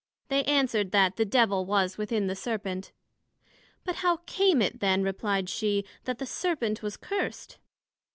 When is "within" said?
1.99-2.25